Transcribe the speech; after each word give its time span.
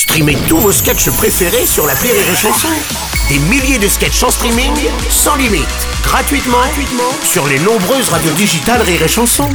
Streamez 0.00 0.38
tous 0.48 0.56
vos 0.56 0.72
sketchs 0.72 1.10
préférés 1.10 1.66
sur 1.66 1.86
la 1.86 1.92
Rire 1.92 2.14
et 2.14 2.34
Chanson. 2.34 2.70
Des 3.28 3.38
milliers 3.38 3.78
de 3.78 3.86
sketchs 3.86 4.22
en 4.22 4.30
streaming, 4.30 4.72
sans 5.10 5.36
limite, 5.36 5.68
gratuitement, 6.02 6.56
gratuitement 6.56 7.12
sur 7.22 7.46
les 7.46 7.58
nombreuses 7.58 8.08
radios 8.08 8.32
digitales 8.32 8.80
Rire 8.80 9.02
et 9.02 9.08
Chanson. 9.08 9.50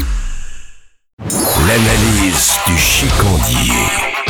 L'analyse 1.67 2.59
du 2.67 2.77
chicandier 2.77 3.73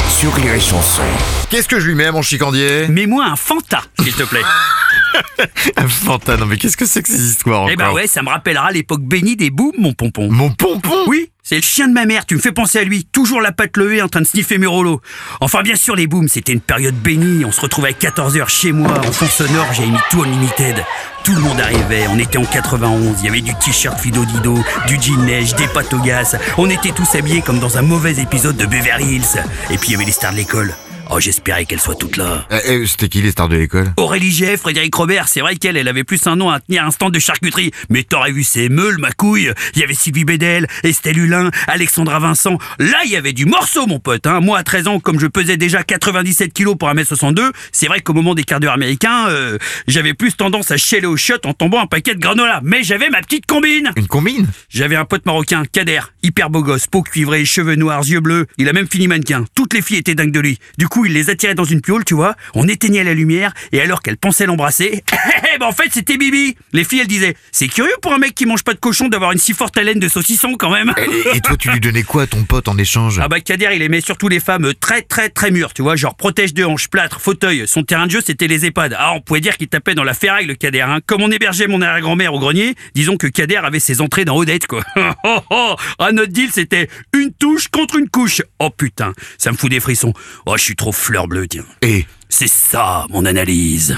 sur 0.07 0.33
Rire 0.35 0.53
et 0.53 0.59
Chanson. 0.61 1.03
Qu'est-ce 1.49 1.67
que 1.67 1.81
je 1.81 1.87
lui 1.87 1.95
mets, 1.95 2.09
mon 2.13 2.21
chicandier? 2.21 2.87
Mets-moi 2.87 3.25
un 3.25 3.35
Fanta, 3.35 3.81
s'il 4.01 4.13
te 4.13 4.23
plaît. 4.23 4.43
Un 5.75 5.87
Fanta, 5.87 6.37
non 6.37 6.45
mais 6.45 6.55
qu'est-ce 6.57 6.77
que 6.77 6.85
c'est 6.85 7.01
que 7.01 7.09
ces 7.09 7.29
histoires 7.29 7.63
encore 7.63 7.71
eh 7.73 7.75
ben 7.75 7.91
ouais, 7.91 8.07
ça 8.07 8.21
me 8.21 8.29
rappellera 8.29 8.71
l'époque 8.71 9.01
bénie 9.01 9.35
des 9.35 9.49
booms, 9.49 9.75
mon 9.77 9.93
pompon. 9.93 10.29
Mon 10.31 10.51
pompon? 10.51 11.05
Oui, 11.07 11.29
c'est 11.47 11.57
le 11.57 11.61
chien 11.61 11.87
de 11.87 11.93
ma 11.93 12.07
mère, 12.07 12.25
tu 12.25 12.33
me 12.33 12.39
fais 12.39 12.51
penser 12.51 12.79
à 12.79 12.83
lui, 12.83 13.05
toujours 13.05 13.39
la 13.39 13.51
patte 13.51 13.77
levée 13.77 14.01
en 14.01 14.07
train 14.07 14.21
de 14.21 14.25
sniffer 14.25 14.57
mes 14.57 14.65
rouleaux. 14.65 14.99
Enfin 15.41 15.61
bien 15.61 15.75
sûr 15.75 15.95
les 15.95 16.07
booms, 16.07 16.27
c'était 16.27 16.53
une 16.53 16.59
période 16.59 16.95
bénie, 16.95 17.45
on 17.45 17.51
se 17.51 17.61
retrouvait 17.61 17.89
à 17.89 17.91
14h 17.91 18.49
chez 18.49 18.71
moi, 18.71 18.91
en 19.07 19.11
fond 19.11 19.27
sonore, 19.27 19.67
j'avais 19.71 19.89
mis 19.89 19.99
tout 20.09 20.23
unlimited. 20.23 20.83
Tout 21.23 21.35
le 21.35 21.41
monde 21.41 21.61
arrivait, 21.61 22.07
on 22.09 22.17
était 22.17 22.39
en 22.39 22.45
91, 22.45 23.17
il 23.19 23.25
y 23.25 23.29
avait 23.29 23.41
du 23.41 23.53
t-shirt 23.53 23.99
Fido 23.99 24.25
Dido, 24.25 24.57
du 24.87 24.99
jean 24.99 25.23
neige, 25.23 25.53
des 25.53 25.67
pâtes 25.67 25.93
au 25.93 25.99
gaz, 25.99 26.35
on 26.57 26.67
était 26.67 26.91
tous 26.93 27.13
habillés 27.13 27.43
comme 27.43 27.59
dans 27.59 27.77
un 27.77 27.83
mauvais 27.83 28.19
épisode 28.19 28.57
de 28.57 28.65
Beverly 28.65 29.17
Hills. 29.17 29.43
Et 29.69 29.77
puis 29.77 29.89
il 29.89 29.91
y 29.91 29.95
avait 29.95 30.05
les 30.05 30.11
stars 30.11 30.31
de 30.31 30.37
l'école. 30.37 30.73
Oh, 31.11 31.19
j'espérais 31.19 31.65
qu'elles 31.65 31.79
soient 31.79 31.95
toutes 31.95 32.17
là. 32.17 32.47
Eh, 32.51 32.81
eh, 32.81 32.87
C'était 32.87 33.09
qui 33.09 33.21
les 33.21 33.31
stars 33.31 33.47
de 33.47 33.55
l'école? 33.55 33.93
Aurélie 33.97 34.31
G, 34.31 34.57
Frédéric 34.57 34.93
Robert, 34.95 35.27
c'est 35.27 35.39
vrai 35.39 35.55
qu'elle, 35.55 35.77
elle 35.77 35.87
avait 35.87 36.03
plus 36.03 36.25
un 36.25 36.35
nom 36.35 36.49
à 36.49 36.59
tenir 36.59 36.83
un 36.83 36.91
stand 36.91 37.13
de 37.13 37.19
charcuterie. 37.19 37.71
Mais 37.89 38.03
t'aurais 38.03 38.31
vu 38.31 38.43
ses 38.43 38.69
meules, 38.69 38.97
ma 38.97 39.11
couille. 39.11 39.51
Il 39.75 39.81
y 39.81 39.83
avait 39.83 39.93
Sylvie 39.93 40.25
Bédel, 40.25 40.67
Estelle 40.83 41.19
Hulin, 41.19 41.51
Alexandra 41.67 42.19
Vincent. 42.19 42.57
Là, 42.79 42.97
il 43.05 43.11
y 43.11 43.15
avait 43.15 43.33
du 43.33 43.45
morceau, 43.45 43.85
mon 43.85 43.99
pote. 43.99 44.25
Hein. 44.25 44.41
Moi, 44.41 44.57
à 44.57 44.63
13 44.63 44.87
ans, 44.87 44.99
comme 44.99 45.19
je 45.19 45.27
pesais 45.27 45.57
déjà 45.57 45.83
97 45.83 46.51
kilos 46.53 46.75
pour 46.77 46.89
1m62, 46.89 47.51
c'est 47.71 47.87
vrai 47.87 48.01
qu'au 48.01 48.13
moment 48.13 48.33
des 48.33 48.43
quarts 48.43 48.59
d'heure 48.59 48.73
américains, 48.73 49.27
euh, 49.29 49.59
j'avais 49.87 50.15
plus 50.15 50.35
tendance 50.35 50.71
à 50.71 50.77
chialer 50.77 51.05
au 51.07 51.17
shot 51.17 51.35
en 51.45 51.53
tombant 51.53 51.81
un 51.81 51.87
paquet 51.87 52.15
de 52.15 52.19
granola. 52.19 52.61
Mais 52.63 52.83
j'avais 52.83 53.09
ma 53.11 53.21
petite 53.21 53.45
combine 53.45 53.91
Une 53.95 54.07
combine? 54.07 54.47
J'avais 54.69 54.95
un 54.95 55.05
pote 55.05 55.25
marocain, 55.27 55.63
Kader, 55.71 56.01
hyper 56.23 56.49
beau 56.49 56.63
gosse, 56.63 56.87
peau 56.87 57.03
cuivrée, 57.03 57.45
cheveux 57.45 57.75
noirs, 57.75 58.03
yeux 58.05 58.21
bleus. 58.21 58.47
Il 58.57 58.67
a 58.69 58.73
même 58.73 58.87
fini 58.87 59.07
mannequin. 59.07 59.45
Toutes 59.53 59.73
les 59.75 59.83
filles 59.83 59.97
étaient 59.97 60.15
dingues 60.15 60.31
de 60.31 60.39
lui. 60.39 60.57
Du 60.77 60.87
coup, 60.87 60.94
il 61.03 61.13
les 61.13 61.29
attirait 61.29 61.55
dans 61.55 61.65
une 61.65 61.81
piole, 61.81 62.05
tu 62.05 62.13
vois. 62.13 62.35
On 62.53 62.67
éteignait 62.67 63.03
la 63.03 63.13
lumière 63.13 63.51
et 63.73 63.81
alors 63.81 64.01
qu'elle 64.01 64.17
pensait 64.17 64.45
l'embrasser, 64.45 65.03
eh 65.53 65.57
ben 65.57 65.65
en 65.65 65.71
fait 65.73 65.89
c'était 65.91 66.17
Bibi. 66.17 66.55
Les 66.71 66.83
filles 66.83 66.99
elles 67.01 67.07
disaient 67.07 67.35
c'est 67.51 67.67
curieux 67.67 67.95
pour 68.01 68.13
un 68.13 68.17
mec 68.19 68.35
qui 68.35 68.45
mange 68.45 68.63
pas 68.63 68.73
de 68.73 68.79
cochon 68.79 69.09
d'avoir 69.09 69.31
une 69.31 69.39
si 69.39 69.53
forte 69.53 69.77
haleine 69.77 69.99
de 69.99 70.07
saucisson 70.07 70.53
quand 70.57 70.69
même. 70.69 70.93
et, 71.33 71.37
et 71.37 71.41
toi, 71.41 71.57
tu 71.57 71.69
lui 71.71 71.79
donnais 71.79 72.03
quoi 72.03 72.23
à 72.23 72.27
ton 72.27 72.43
pote 72.43 72.67
en 72.67 72.77
échange? 72.77 73.19
Ah 73.21 73.27
bah 73.27 73.39
Kader 73.41 73.69
il 73.73 73.81
aimait 73.81 74.01
surtout 74.01 74.29
les 74.29 74.39
femmes 74.39 74.73
très 74.79 75.01
très 75.01 75.29
très 75.29 75.51
mûres, 75.51 75.73
tu 75.73 75.81
vois, 75.81 75.95
genre 75.95 76.15
protège 76.15 76.53
de 76.53 76.63
hanches, 76.63 76.87
plâtre, 76.87 77.19
fauteuil. 77.19 77.67
Son 77.67 77.83
terrain 77.83 78.05
de 78.05 78.11
jeu 78.11 78.21
c'était 78.25 78.47
les 78.47 78.65
EHPAD. 78.65 78.95
Ah 78.97 79.13
on 79.15 79.21
pouvait 79.21 79.41
dire 79.41 79.57
qu'il 79.57 79.67
tapait 79.67 79.95
dans 79.95 80.03
la 80.03 80.13
ferraille 80.13 80.45
le 80.45 80.55
Kader. 80.55 80.81
Hein. 80.81 80.99
Comme 81.05 81.23
on 81.23 81.31
hébergeait 81.31 81.67
mon 81.67 81.81
arrière-grand-mère 81.81 82.33
au 82.33 82.39
grenier, 82.39 82.75
disons 82.93 83.17
que 83.17 83.27
Kader 83.27 83.57
avait 83.63 83.79
ses 83.79 84.01
entrées 84.01 84.25
dans 84.25 84.35
Odette 84.37 84.67
quoi. 84.67 84.83
Oh, 85.23 85.39
oh, 85.49 85.75
ah 85.97 86.11
notre 86.11 86.31
deal 86.31 86.49
c'était 86.51 86.87
une 87.13 87.33
touche 87.33 87.67
contre 87.69 87.95
une 87.97 88.09
couche. 88.09 88.41
Oh 88.59 88.69
putain, 88.69 89.13
ça 89.37 89.51
me 89.51 89.57
fout 89.57 89.71
des 89.71 89.79
frissons. 89.79 90.13
Oh 90.45 90.55
je 90.57 90.61
suis 90.63 90.75
trop 90.75 90.84
fleur 90.91 91.27
bleue 91.27 91.47
tiens. 91.47 91.65
Et 91.81 92.05
C'est 92.29 92.49
ça 92.49 93.05
mon 93.09 93.25
analyse. 93.25 93.95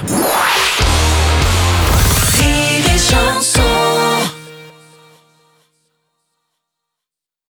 Rire 2.34 2.86
et 2.94 3.00
chanson 3.00 3.57